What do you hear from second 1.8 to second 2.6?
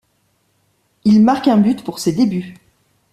pour ses débuts.